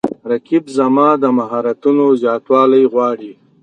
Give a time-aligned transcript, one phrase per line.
[0.31, 3.31] رقیب زما د مهارتونو زیاتوالی غواړي